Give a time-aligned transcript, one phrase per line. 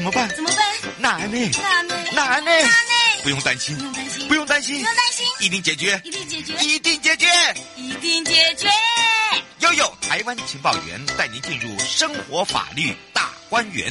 [0.00, 0.26] 怎么办？
[0.34, 0.58] 怎么办？
[0.96, 1.50] 难呢？
[1.62, 1.94] 难呢？
[2.14, 2.50] 难呢？
[2.50, 3.22] 难呢？
[3.22, 7.26] 不用担心，不用担心，不用担心，不用担心，一定解决，一定解决，一定解决，
[7.76, 8.70] 一定解决。
[9.58, 13.86] 悠悠台湾情报员带您进入生活法律大观园。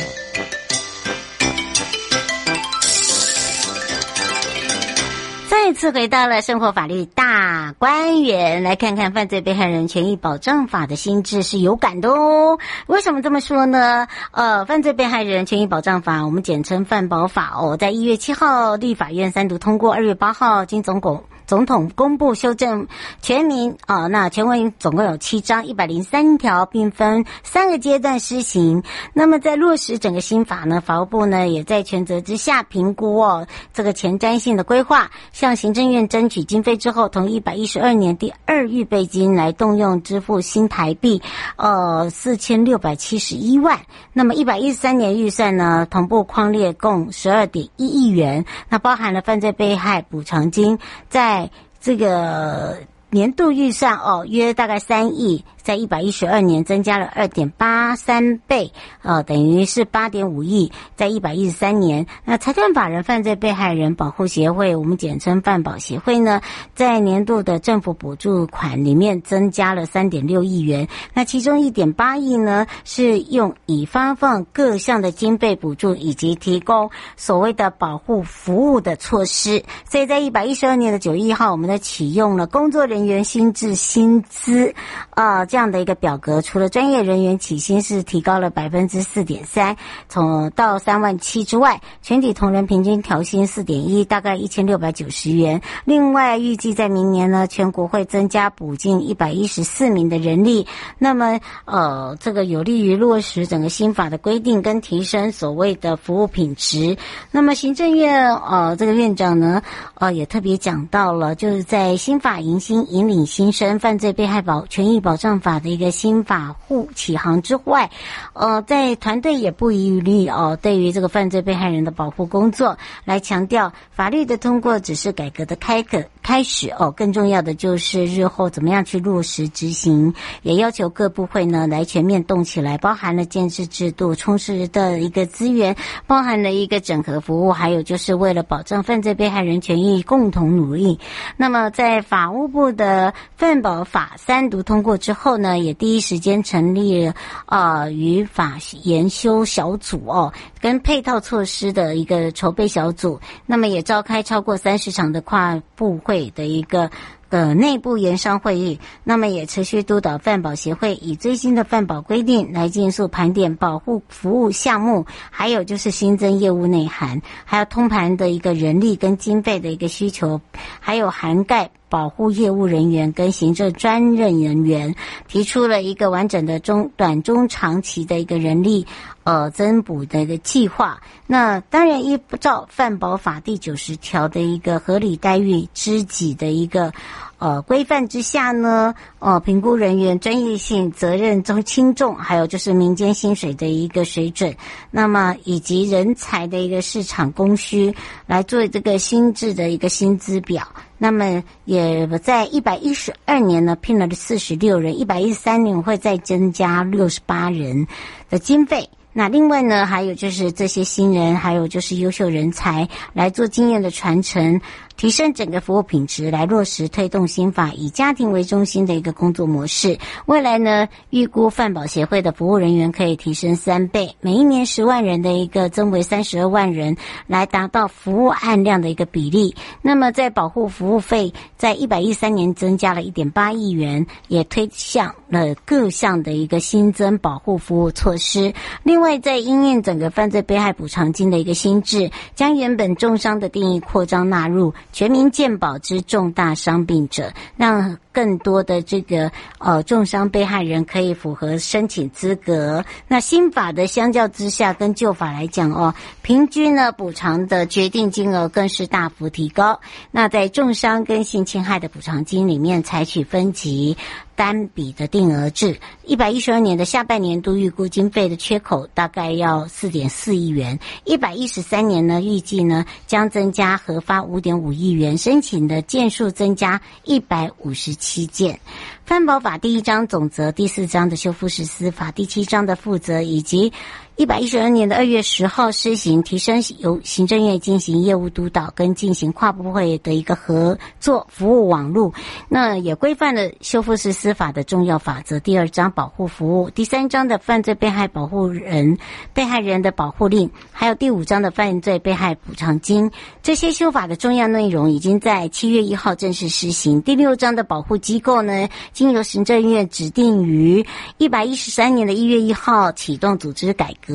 [5.69, 12.57] 再次回到了生活法律大观园，来看看犯罪被害人权益保障法的新制是有感的哦。
[12.87, 14.07] 为什么这么说呢？
[14.31, 21.23] 呃，犯罪被害人权益保障法，我们简称犯保法哦，在一月七号立法院三读通过，二月八号经总统。
[21.49, 22.85] 总统公布修正
[23.23, 28.83] 全民啊，那全文总共有七章一百零三条，并分三个阶段施行。
[29.13, 41.19] 那么在落实整个新法呢，法务部呢也在权责之下评估哦这个前瞻性的规划，向行政院争取经费之后，同一百一十二年第二预备金来动用支付新台币
[41.55, 43.79] 呃四千六百七十一万。
[44.13, 50.77] 那么一百一十三年预算呢，同步匡列共十二点一亿元，那包含了犯罪被害补偿金
[51.09, 51.38] 在。
[51.79, 52.77] 这个
[53.09, 55.43] 年度预算哦，约大概三亿。
[55.61, 58.71] 在一百一十二年增加了二点八三倍，
[59.03, 60.71] 呃，等于是八点五亿。
[60.95, 66.41] 在一百一十三年，那财团法人犯罪被害人保护协会，我们简称犯保协会呢，
[66.73, 70.87] 在年度的政府补助款里面增加了三点六亿元。
[71.13, 79.63] 那其中一点八亿呢，是用以发放各项的经费补助，以及提供所谓的保护服务的措施。
[79.87, 84.73] 所以在一百一十二年的九月一号，我们呢启用了工作人人员薪资薪资，
[85.11, 85.59] 啊、这样。
[85.59, 89.75] 这样的一个表格，除了专业人员起薪是提高了百分之四点三，
[90.07, 95.61] 从到三万七之外，全体同仁平均调薪四点一，大概一千六百九十元。
[95.83, 100.65] 另外，预计在明年呢，全国会增加补进一百一十四名的人力。
[100.97, 106.95] 那么，呃，这个有利于落实整个新法的规定，跟提升所谓的服务品质。
[107.31, 109.61] 那么，行政院呃这个院长呢，
[109.95, 115.59] 呃也特别讲到了，就是在新法迎新引领新生犯罪被害保权益保障法。
[115.59, 117.91] 的一个新法护起航之外，
[118.31, 130.13] 呃，在团队也不遗余力哦，对于这个犯罪被害人的保护工作，来强调法律的通过只是改革的开始开始哦，更重要的就是日后怎么样去落实执行，
[130.43, 135.75] 也要求各部会呢来全面动起来，包含了建制制度、充实的一个资源，
[136.05, 140.99] 包含了一个整合服务，还有就是为了保障犯罪被害人权益共同努力。
[141.35, 145.39] 那么在法务部的犯保法三读通过之后。
[145.39, 153.17] 呢，也第一时间成立了呃与法研修小组哦，跟配套措施的一个筹备小组。
[153.45, 156.89] 那么也召开超过三十场的跨部会的一个
[157.29, 158.79] 的内部研商会议。
[159.03, 170.41] 那么也持续督导饭保协会以最新的饭保规定来尽速盘点保护服务项目，还有就是新增业务内涵，还有通盘的一个人力跟经费的一个需求，
[170.79, 171.69] 还有涵盖。
[171.89, 174.95] 保护业务人员跟行政专任人员
[175.27, 178.85] 提出了一个完整的中短中长期的一个人力
[179.23, 181.01] 呃增补的一个计划。
[181.27, 186.93] 那当然依照范保法第九十条的一个合理待遇知己的一个
[187.39, 194.55] 呃规范之下呢，呃评估人员专业性、责任中轻重，还有就是民间薪水的一个水准，
[194.91, 197.95] 那么以及人才的一个市场供需
[198.27, 200.67] 来做这个新制的一个薪资表。
[201.01, 207.87] 那么也在一百一十二年呢，聘了四十六人，一百一十三年会再增加六十八人
[208.29, 208.89] 的经费。
[209.11, 214.59] 那另外呢，还有就是这些新人，还有就是优秀人才来做经验的传承。
[214.99, 219.97] 提升整个服务品质，来落实推动新法以家庭为中心的一个工作模式。
[220.25, 229.55] 未来呢，预估饭保协会的服务人员可以提升三倍，每一年十万人的一个增为三十二万人，来达到服务案量的一个比例。
[229.81, 238.53] 那么在保护服务费，在一百一三年增加了一点八亿元，也推向了各项的一个新增保护服务措施。
[238.83, 244.73] 另外，在因应整个犯罪被害补偿金的一个新制，将原本重伤的定义扩张纳入。
[244.91, 252.83] 全民健保之重大伤病者，让更多的这个呃重伤被害人可以符合申请资格。
[253.07, 259.79] 那新法的相较之下，跟旧法来讲哦，平均呢补偿的决定金额更是大幅提高。
[260.11, 263.97] 那在重伤跟性侵害的补偿金里面，采取分级。
[264.35, 278.59] 单笔的定额制，一百一十二年的下半年度预估经费的缺口大概要四点四亿元，一百一十三年呢预计呢将增加核发五点五亿元，申请的件数增加一百五十七件。
[279.05, 283.71] 范保法第一章总则、第四章的修复实施法、第七章的负责以及。
[284.19, 292.13] 一百一十二年的二月十号施行，提升由行政院进行业务督导跟进行跨部会的一个合作服务网络，
[292.49, 295.39] 那也规范了修复式司法的重要法则。
[295.39, 298.97] 第二章保护服务，第三章的犯罪被害保护人、
[299.33, 303.09] 被害人的保护令，还有第五章的犯罪被害补偿金，
[303.41, 307.01] 这些修法的重要内容已经在七月一号正式施行。
[307.03, 310.85] 第六章的保护机构呢，经由行政院指定于
[311.17, 314.08] 一百一十三年的一月一号启动组织改革，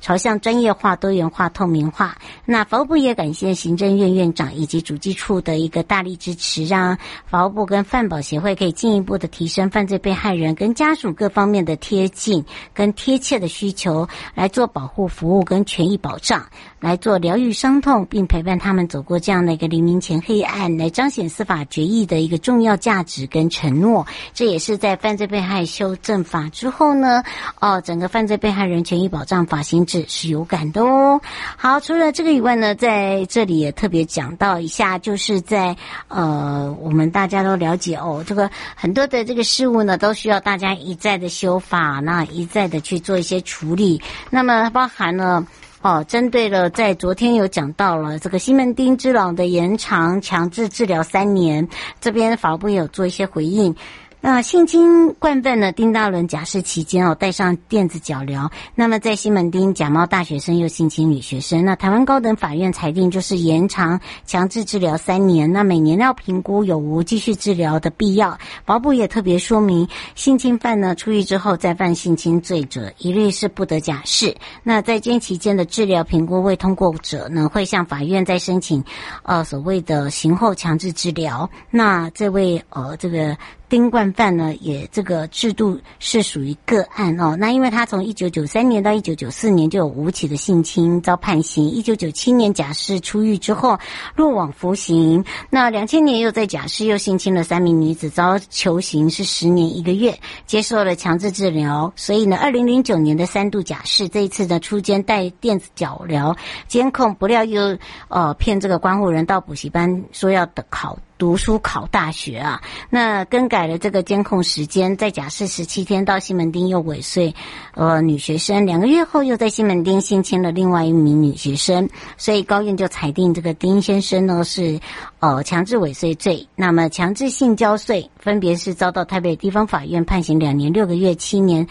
[0.00, 2.16] 朝向专业化、多元化、透明化。
[2.44, 12.44] 那法务部也感谢行政院院长以及主计处的一个大力支持，让法务部跟范保协会可以进一步的提升犯罪被害人跟家属各方面的贴近
[12.74, 16.44] 跟贴切的需求，来做保护服务跟权益保障。
[16.80, 24.06] 来做疗愈伤痛，并陪伴他们走过这样的一个黎明前黑暗，来彰显司法决议的一个重要价值跟承诺。
[24.32, 27.22] 这也是在犯罪被害修正法之后呢，
[27.60, 31.20] 哦，整个犯罪被害人权益保障法新制是有感的哦。
[31.56, 35.76] 好，除了这个以外呢，在这里也特别讲到一下，就是在
[36.08, 44.00] 呃，我们大家都了解哦，这个很多的这个事物呢，都需要大家一再的修法，那一再的去做一些处理，
[44.30, 45.44] 那么包含了。
[45.82, 51.66] 哦，针对了，在昨天有讲到了这个西门町之狼的延长强制治疗三年，
[52.02, 53.74] 这边法务部有做一些回应。
[54.22, 55.72] 那性侵惯犯呢？
[55.72, 58.50] 丁大伦假释期间哦，戴上电子脚镣。
[58.74, 61.64] 那么在西门町假冒大学生又性侵女学生。
[61.64, 65.50] 那台湾高等法院裁定就是延长强制治疗三年。
[65.50, 68.38] 那每年要评估有无继续治疗的必要。
[68.66, 74.36] 法务部也特别说明，性侵犯呢出狱之后再犯性侵罪者，一律是不得假释。
[74.62, 78.84] 那在监期间的治疗评估未通过者呢，会向法院再申请
[79.22, 81.48] 呃所谓的刑后强制治疗。
[81.70, 83.34] 那这位呃这个。
[83.70, 87.36] 丁冠犯呢，也这个制度是属于个案哦。
[87.38, 93.78] 那因为他从一九九三年到一九九四年就有五起的性侵遭判刑，一九九七年假释出狱之后
[94.16, 95.24] 落网服刑。
[95.48, 101.92] 那两千年又在假释又性侵了三名女子，遭囚刑是十年一个月，接受了强制治疗。
[101.94, 106.36] 所以呢，二零零九年的三度假释，这一次呢出监带电子脚镣
[106.66, 107.78] 监控，不料又
[108.08, 110.98] 呃骗这个关护人到补习班说要的考。
[111.20, 117.34] 读书考大学啊，那更改了这个监控时间，在假释十七天到西门町又尾随，
[117.74, 121.86] 呃，女学生两个月后又在西门町性侵了另外一名女学生，
[122.16, 124.80] 所以高院就裁定这个丁先生呢是
[125.18, 131.66] 呃强制尾随罪，那么强制性交罪分别是遭到台北地方法院判刑两年六个月、七年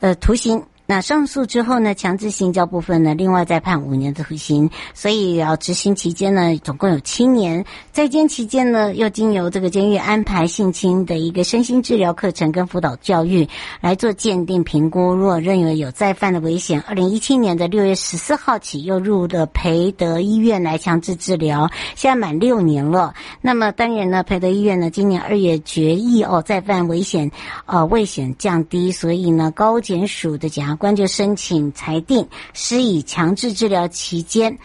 [0.00, 0.64] 呃徒刑。
[0.86, 7.64] 那上诉之后呢，强制性交部分呢，另外再判五年的徒刑，所以要执行期间呢，总共有七年。
[7.90, 13.48] 在监期间呢，又经由这个监狱安排性侵的一个身心治疗课程跟辅导教育
[13.80, 15.12] 来做鉴定评估。
[15.12, 23.12] 若认为有再犯的危险，二零一七年的六月十四号起又入了培德医院来强制治疗，现在满六年了。
[23.40, 27.28] 那么当然呢，培德医院呢，今年二月决议哦，再犯危险，
[27.64, 34.58] 呃，危险降低，所以呢，高检署的检察官就申请裁定，施以强制治疗期间。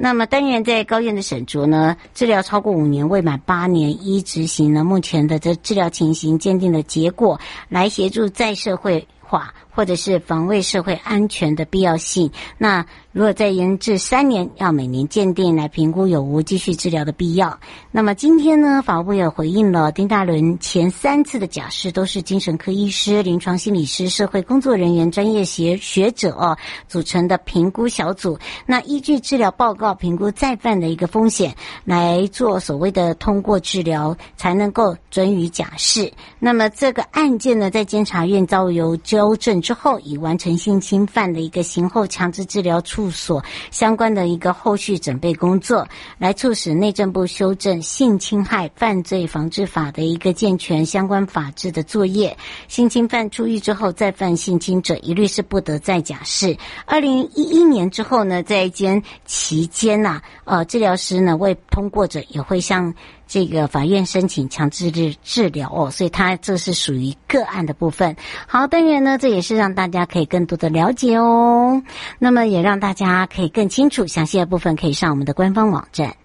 [0.00, 12.32] 那么，单元在高院的审酌呢，治疗超过五年未满八年依执行呢目前的这治疗情形鉴定的结果，来协助再社会化或者是防卫社会安全的必要性。
[12.58, 17.60] 那如果再延至三年，要每年鉴定来评估有无继续治疗的必要。
[17.92, 26.58] 那么今天呢，法务部也回应了丁大伦前三次的假释都是精神科医师、临床心理师、社会工作人员、专业学学者哦
[26.88, 28.36] 组成的评估小组。
[28.66, 31.54] 那依据治疗报告评估再犯的一个风险，
[31.84, 36.12] 来做所谓的通过治疗，才能够准予假释。
[36.40, 43.10] 那么这个案件呢，在监察院遭由纠正之后，已完成性侵犯的一个刑后强制治疗处。
[43.10, 52.34] 所相关的一个后续准备工作，来促使内政部修正性侵害犯罪防治法的一个健全相关法制的作业。
[52.66, 56.56] 性侵犯出狱之后再犯性侵者，一律是不得再假释。
[56.86, 62.94] 二零一一年之后呢，在监期间呐，呃，治疗师呢未通过者，也会向。
[63.28, 68.16] 这个法院申请强制治治疗哦，所以它这是属于个案的部分。
[68.46, 71.82] 好，当然呢，这也是让大家可以更多的了解哦。
[72.18, 76.16] 那么也让大家可以更清楚详细的部分，可以上我们的官方网站。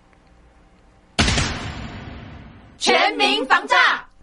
[2.78, 3.76] 全民防诈，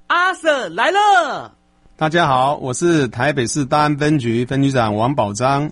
[0.07, 1.55] 阿 Sir 来了。
[1.97, 5.71] 大家好，我是台北市大安分局分局长王宝章。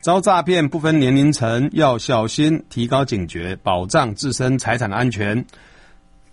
[0.00, 5.44] 遭诈骗不分年龄层，要小心，提高警觉，保障自身财产安全。